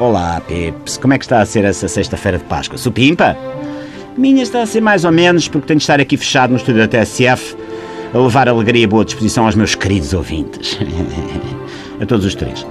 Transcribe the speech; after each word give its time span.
Olá, 0.00 0.40
Pips. 0.40 0.96
Como 0.96 1.12
é 1.12 1.18
que 1.18 1.26
está 1.26 1.42
a 1.42 1.44
ser 1.44 1.62
essa 1.62 1.86
sexta-feira 1.86 2.38
de 2.38 2.44
Páscoa? 2.44 2.78
Supimpa? 2.78 3.36
Minha 4.16 4.42
está 4.42 4.62
a 4.62 4.66
ser 4.66 4.80
mais 4.80 5.04
ou 5.04 5.12
menos, 5.12 5.46
porque 5.46 5.66
tenho 5.66 5.76
de 5.76 5.82
estar 5.82 6.00
aqui 6.00 6.16
fechado 6.16 6.52
no 6.52 6.56
estúdio 6.56 6.80
da 6.80 6.88
TSF 6.88 7.54
a 8.14 8.16
levar 8.16 8.48
alegria 8.48 8.84
e 8.84 8.86
boa 8.86 9.04
disposição 9.04 9.44
aos 9.44 9.54
meus 9.54 9.74
queridos 9.74 10.14
ouvintes. 10.14 10.78
a 12.00 12.06
todos 12.06 12.24
os 12.24 12.34
três. 12.34 12.66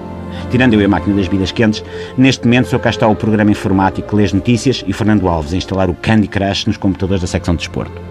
Tirando 0.50 0.74
eu 0.74 0.82
e 0.82 0.86
a 0.86 0.90
máquina 0.90 1.16
das 1.18 1.28
vidas 1.28 1.52
quentes, 1.52 1.84
neste 2.18 2.46
momento 2.46 2.68
só 2.70 2.80
cá 2.80 2.90
está 2.90 3.08
o 3.08 3.16
programa 3.16 3.52
informático 3.52 4.10
que 4.10 4.16
lê 4.16 4.24
as 4.24 4.34
notícias 4.34 4.84
e 4.88 4.92
Fernando 4.92 5.28
Alves 5.28 5.54
a 5.54 5.58
instalar 5.58 5.88
o 5.88 5.94
Candy 5.94 6.28
Crush 6.28 6.66
nos 6.66 6.78
computadores 6.78 7.22
da 7.22 7.28
secção 7.28 7.54
de 7.54 7.60
desporto. 7.60 8.02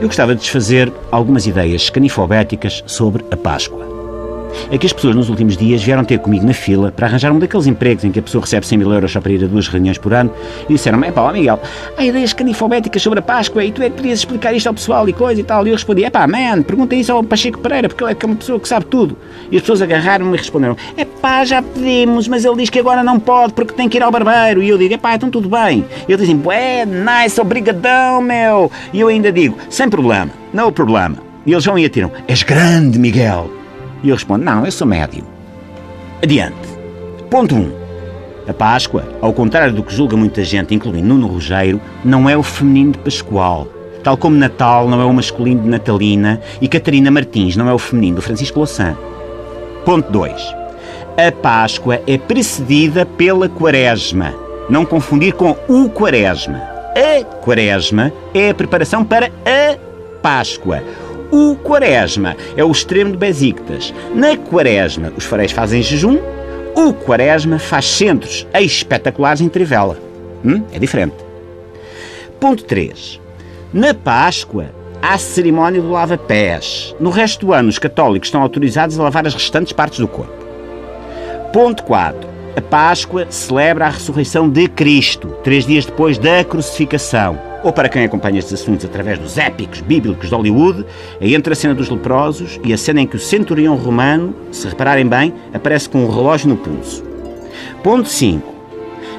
Eu 0.00 0.06
gostava 0.06 0.34
de 0.34 0.40
desfazer 0.40 0.90
algumas 1.12 1.46
ideias 1.46 1.90
canifobéticas 1.90 2.82
sobre 2.86 3.26
a 3.30 3.36
Páscoa 3.36 3.95
é 4.70 4.78
que 4.78 4.86
as 4.86 4.92
pessoas 4.92 5.14
nos 5.14 5.28
últimos 5.28 5.56
dias 5.56 5.82
vieram 5.82 6.04
ter 6.04 6.18
comigo 6.18 6.46
na 6.46 6.54
fila 6.54 6.90
para 6.90 7.06
arranjar 7.06 7.32
um 7.32 7.38
daqueles 7.38 7.66
empregos 7.66 8.04
em 8.04 8.10
que 8.10 8.18
a 8.18 8.22
pessoa 8.22 8.42
recebe 8.42 8.66
100 8.66 8.78
mil 8.78 8.92
euros 8.92 9.12
só 9.12 9.20
para 9.20 9.32
ir 9.32 9.44
a 9.44 9.46
duas 9.46 9.68
reuniões 9.68 9.98
por 9.98 10.12
ano 10.14 10.30
e 10.68 10.72
disseram-me, 10.74 11.08
é 11.08 11.12
pá, 11.12 11.32
Miguel, 11.32 11.60
há 11.96 12.04
ideias 12.04 12.32
canifobéticas 12.32 13.02
sobre 13.02 13.18
a 13.18 13.22
Páscoa 13.22 13.64
e 13.64 13.72
tu 13.72 13.82
é 13.82 13.90
que 13.90 13.96
podias 13.96 14.18
explicar 14.18 14.52
isto 14.52 14.66
ao 14.66 14.74
pessoal 14.74 15.08
e 15.08 15.12
coisa 15.12 15.40
e 15.40 15.44
tal. 15.44 15.66
E 15.66 15.70
eu 15.70 15.74
respondi, 15.74 16.04
é 16.04 16.10
pá, 16.10 16.26
man, 16.26 16.62
pergunta 16.62 16.94
isso 16.94 17.12
ao 17.12 17.22
Pacheco 17.22 17.58
Pereira, 17.58 17.88
porque 17.88 18.02
ele 18.02 18.12
é, 18.12 18.16
é 18.20 18.26
uma 18.26 18.36
pessoa 18.36 18.58
que 18.58 18.68
sabe 18.68 18.86
tudo. 18.86 19.16
E 19.50 19.56
as 19.56 19.62
pessoas 19.62 19.82
agarraram-me 19.82 20.34
e 20.34 20.38
responderam, 20.38 20.76
é 20.96 21.04
pá, 21.04 21.44
já 21.44 21.62
pedimos, 21.62 22.28
mas 22.28 22.44
ele 22.44 22.56
diz 22.56 22.70
que 22.70 22.78
agora 22.78 23.02
não 23.02 23.18
pode 23.18 23.52
porque 23.52 23.72
tem 23.72 23.88
que 23.88 23.96
ir 23.96 24.02
ao 24.02 24.10
barbeiro. 24.10 24.62
E 24.62 24.68
eu 24.68 24.78
digo, 24.78 24.94
é 24.94 24.98
pá, 24.98 25.14
então 25.14 25.30
tudo 25.30 25.48
bem. 25.48 25.84
E 26.08 26.12
ele 26.12 26.20
dizem, 26.20 26.40
ué, 26.44 26.84
nice, 26.86 27.40
obrigadão, 27.40 28.20
meu. 28.20 28.70
E 28.92 29.00
eu 29.00 29.08
ainda 29.08 29.32
digo, 29.32 29.56
sem 29.68 29.88
problema, 29.88 30.30
não 30.52 30.72
problema. 30.72 31.16
E 31.44 31.52
eles 31.52 31.64
vão 31.64 31.78
e 31.78 31.84
atiram, 31.84 32.10
és 32.26 32.42
grande, 32.42 32.98
Miguel. 32.98 33.55
E 34.06 34.08
eu 34.08 34.14
respondo: 34.14 34.44
Não, 34.44 34.64
eu 34.64 34.70
sou 34.70 34.86
médio. 34.86 35.24
Adiante. 36.22 36.68
Ponto 37.28 37.56
1. 37.56 37.58
Um. 37.58 37.72
A 38.46 38.54
Páscoa, 38.54 39.02
ao 39.20 39.32
contrário 39.32 39.74
do 39.74 39.82
que 39.82 39.92
julga 39.92 40.16
muita 40.16 40.44
gente, 40.44 40.72
incluindo 40.72 41.08
Nuno 41.08 41.26
Rogério, 41.26 41.80
não 42.04 42.30
é 42.30 42.36
o 42.36 42.42
feminino 42.44 42.92
de 42.92 42.98
Pascoal. 42.98 43.66
Tal 44.04 44.16
como 44.16 44.36
Natal 44.36 44.88
não 44.88 45.00
é 45.00 45.04
o 45.04 45.12
masculino 45.12 45.62
de 45.62 45.68
Natalina 45.68 46.40
e 46.60 46.68
Catarina 46.68 47.10
Martins 47.10 47.56
não 47.56 47.68
é 47.68 47.74
o 47.74 47.78
feminino 47.78 48.16
do 48.16 48.22
Francisco 48.22 48.60
Louçã. 48.60 48.96
Ponto 49.84 50.08
2. 50.12 50.32
A 51.16 51.32
Páscoa 51.32 52.00
é 52.06 52.16
precedida 52.16 53.04
pela 53.04 53.48
Quaresma. 53.48 54.32
Não 54.70 54.86
confundir 54.86 55.32
com 55.32 55.56
o 55.66 55.90
Quaresma. 55.90 56.62
A 56.94 57.24
Quaresma 57.42 58.12
é 58.32 58.50
a 58.50 58.54
preparação 58.54 59.04
para 59.04 59.26
a 59.26 59.76
Páscoa. 60.22 60.84
O 61.30 61.56
Quaresma 61.56 62.36
é 62.56 62.64
o 62.64 62.70
extremo 62.70 63.10
de 63.10 63.16
Besiktas. 63.16 63.92
Na 64.14 64.36
Quaresma, 64.36 65.12
os 65.16 65.24
faréis 65.24 65.52
fazem 65.52 65.82
jejum, 65.82 66.18
o 66.74 66.92
Quaresma 66.92 67.58
faz 67.58 67.84
centros 67.86 68.46
espetaculares 68.54 69.40
em 69.40 69.48
Trivela. 69.48 69.98
Hum? 70.44 70.62
É 70.72 70.78
diferente. 70.78 71.16
Ponto 72.38 72.64
3. 72.64 73.20
Na 73.72 73.92
Páscoa, 73.92 74.66
há 75.02 75.14
a 75.14 75.18
cerimónia 75.18 75.80
do 75.80 75.90
lava-pés. 75.90 76.94
No 77.00 77.10
resto 77.10 77.46
do 77.46 77.52
ano, 77.52 77.68
os 77.68 77.78
católicos 77.78 78.28
estão 78.28 78.42
autorizados 78.42 78.98
a 78.98 79.02
lavar 79.02 79.26
as 79.26 79.34
restantes 79.34 79.72
partes 79.72 79.98
do 79.98 80.06
corpo. 80.06 80.46
Ponto 81.52 81.82
4. 81.82 82.28
A 82.56 82.60
Páscoa 82.60 83.26
celebra 83.30 83.86
a 83.86 83.90
ressurreição 83.90 84.48
de 84.48 84.68
Cristo, 84.68 85.28
três 85.42 85.66
dias 85.66 85.84
depois 85.84 86.18
da 86.18 86.44
crucificação 86.44 87.38
ou 87.66 87.72
para 87.72 87.88
quem 87.88 88.04
acompanha 88.04 88.38
estes 88.38 88.54
assuntos 88.54 88.84
através 88.84 89.18
dos 89.18 89.36
épicos 89.36 89.80
bíblicos 89.80 90.28
de 90.28 90.34
Hollywood, 90.36 90.86
é 91.20 91.30
entre 91.30 91.52
a 91.52 91.56
cena 91.56 91.74
dos 91.74 91.88
leprosos 91.88 92.60
e 92.62 92.72
a 92.72 92.78
cena 92.78 93.00
em 93.00 93.08
que 93.08 93.16
o 93.16 93.18
centurião 93.18 93.74
romano, 93.74 94.32
se 94.52 94.68
repararem 94.68 95.04
bem, 95.04 95.34
aparece 95.52 95.88
com 95.88 96.04
um 96.04 96.08
relógio 96.08 96.48
no 96.48 96.56
pulso. 96.56 97.02
Ponto 97.82 98.08
5. 98.08 98.54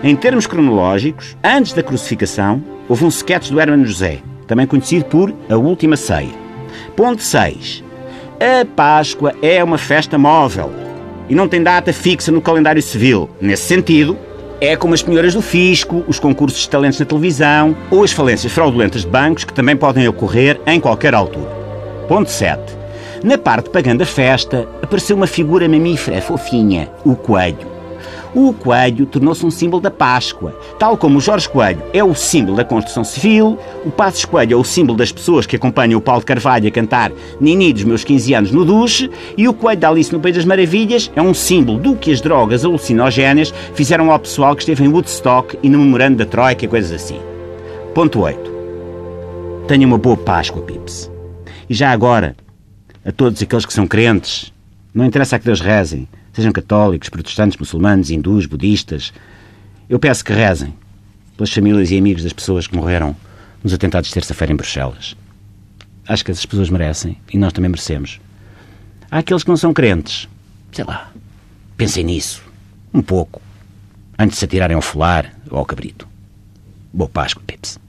Em 0.02 0.16
termos 0.16 0.48
cronológicos, 0.48 1.36
antes 1.44 1.74
da 1.74 1.84
crucificação, 1.84 2.64
houve 2.88 3.04
um 3.04 3.10
sketch 3.10 3.50
do 3.50 3.60
Hermano 3.60 3.86
José, 3.86 4.20
também 4.48 4.66
conhecido 4.66 5.04
por 5.04 5.34
A 5.50 5.58
Última 5.58 5.98
Ceia. 5.98 6.32
Ponto 6.96 7.22
6. 7.22 7.84
A 8.40 8.66
Páscoa 8.66 9.36
é 9.42 9.62
uma 9.62 9.78
festa 9.78 10.18
móvel 10.18 10.72
e 11.28 11.36
não 11.36 11.50
tem 11.50 11.62
data 11.62 11.92
fixa 11.92 12.32
no 12.32 12.40
calendário 12.40 12.82
civil. 12.82 13.30
Nesse 13.42 13.64
sentido, 13.64 14.18
é 14.60 14.76
como 14.76 14.94
as 14.94 15.02
penhoras 15.02 15.34
do 15.34 15.42
fisco, 15.42 16.04
os 16.08 16.20
concursos 16.20 16.62
de 16.62 16.70
talentos 16.70 17.00
na 17.00 17.06
televisão 17.06 17.76
ou 17.92 18.04
as 18.04 18.12
falências 18.12 18.52
fraudulentas 18.52 19.02
de 19.02 19.08
bancos 19.08 19.44
que 19.44 19.54
também 19.54 19.76
podem 19.76 20.08
ocorrer 20.08 20.60
em 20.66 20.80
qualquer 20.80 21.14
altura. 21.14 21.50
Ponto 22.08 22.30
7. 22.30 22.60
Na 23.24 23.38
parte 23.38 23.70
pagando 23.70 24.04
a 24.04 24.06
festa, 24.06 24.68
apareceu 24.82 25.16
uma 25.16 25.28
figura 25.28 25.68
mamífera 25.68 26.22
fofinha, 26.22 26.90
o 27.06 27.16
coelho 27.16 27.77
o 28.34 28.54
coelho 28.54 29.06
tornou-se 29.06 29.46
um 29.46 29.52
símbolo 29.52 29.82
da 29.82 29.92
Páscoa. 29.92 30.58
Tal 30.78 30.98
como 30.98 31.18
o 31.18 31.22
Jorge 31.22 31.50
Coelho 31.50 31.82
é 31.94 32.04
o 32.04 32.14
símbolo 32.14 32.58
da 32.58 32.64
construção 32.64 33.04
civil, 33.04 33.58
o 33.86 33.92
Passos 33.92 34.26
Coelho 34.26 34.54
é 34.54 34.58
o 34.58 34.64
símbolo 34.64 34.98
das 34.98 35.12
pessoas 35.12 35.46
que 35.46 35.56
acompanham 35.56 35.98
o 35.98 36.02
Paulo 36.02 36.24
Carvalho 36.24 36.68
a 36.68 36.72
cantar 36.72 37.12
Nini 37.40 37.74
dos 37.74 37.84
meus 37.84 38.04
15 38.04 38.34
anos 38.34 38.52
no 38.52 38.66
duche, 38.66 39.10
e 39.38 39.48
o 39.48 39.54
coelho 39.54 39.80
da 39.80 39.90
Alice 39.90 40.12
no 40.14 40.20
País 40.20 40.36
das 40.36 40.46
Maravilhas 40.46 41.12
é 41.16 41.22
um 41.22 41.34
símbolo 41.34 41.80
do 41.80 41.96
que 41.96 42.12
as 42.12 42.22
drogas 42.22 42.64
alucinogéneas 42.64 43.54
fizeram 43.74 44.12
ao 44.12 44.20
pessoal 44.20 44.56
que 44.56 44.62
esteve 44.62 44.84
em 44.84 44.88
Woodstock 44.88 45.58
e 45.62 45.70
no 45.70 45.80
memorando 45.80 46.18
da 46.18 46.26
Troika 46.26 46.66
e 46.66 46.68
coisas 46.68 46.92
assim. 46.92 47.20
Ponto 47.94 48.22
8. 48.22 48.58
Tenha 49.68 49.88
uma 49.88 49.98
boa 49.98 50.16
Páscoa, 50.16 50.62
Pips. 50.62 51.12
E 51.70 51.74
já 51.74 51.92
agora, 51.92 52.36
a 53.06 53.12
todos 53.12 53.42
aqueles 53.42 53.66
que 53.66 53.74
são 53.74 53.88
crentes, 53.88 54.54
não 54.94 55.06
interessa 55.06 55.36
a 55.36 55.40
que 55.40 55.46
Deus 55.46 55.60
rezem, 55.60 56.08
sejam 56.38 56.52
católicos, 56.52 57.10
protestantes, 57.10 57.58
muçulmanos, 57.58 58.12
hindus, 58.12 58.46
budistas. 58.46 59.12
Eu 59.90 59.98
peço 59.98 60.24
que 60.24 60.32
rezem 60.32 60.72
pelas 61.36 61.52
famílias 61.52 61.90
e 61.90 61.98
amigos 61.98 62.22
das 62.22 62.32
pessoas 62.32 62.68
que 62.68 62.76
morreram 62.76 63.16
nos 63.64 63.74
atentados 63.74 64.08
de 64.08 64.14
terça-feira 64.14 64.54
em 64.54 64.56
Bruxelas. 64.56 65.16
Acho 66.08 66.24
que 66.24 66.30
essas 66.30 66.46
pessoas 66.46 66.70
merecem 66.70 67.18
e 67.34 67.40
nós 67.40 67.54
também 67.54 67.72
merecemos. 67.72 68.22
Há 69.10 69.18
aqueles 69.18 69.44
que 69.44 69.50
não 69.50 69.58
são 69.58 69.74
crentes. 69.74 70.30
Sei 70.72 70.86
lá. 70.86 71.12
Pensem 71.76 72.04
nisso. 72.04 72.44
Um 72.94 73.02
pouco. 73.02 73.42
Antes 74.18 74.36
de 74.36 74.40
se 74.40 74.46
atirarem 74.46 74.76
ao 74.76 74.82
folar 74.82 75.34
ou 75.50 75.58
ao 75.58 75.66
cabrito. 75.66 76.08
Boa 76.94 77.10
Páscoa, 77.10 77.42
Pips. 77.48 77.80